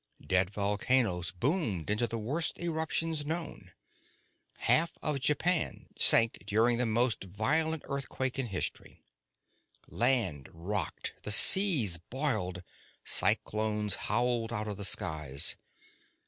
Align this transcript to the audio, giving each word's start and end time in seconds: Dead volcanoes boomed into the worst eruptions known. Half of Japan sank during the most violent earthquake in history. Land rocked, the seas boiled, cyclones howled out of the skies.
Dead 0.25 0.49
volcanoes 0.49 1.29
boomed 1.29 1.87
into 1.91 2.07
the 2.07 2.17
worst 2.17 2.59
eruptions 2.59 3.23
known. 3.23 3.71
Half 4.57 4.97
of 5.03 5.19
Japan 5.19 5.89
sank 5.95 6.39
during 6.47 6.79
the 6.79 6.87
most 6.87 7.23
violent 7.23 7.83
earthquake 7.85 8.39
in 8.39 8.47
history. 8.47 9.03
Land 9.87 10.49
rocked, 10.51 11.13
the 11.21 11.29
seas 11.31 11.99
boiled, 11.99 12.63
cyclones 13.05 13.93
howled 14.09 14.51
out 14.51 14.67
of 14.67 14.77
the 14.77 14.85
skies. 14.85 15.55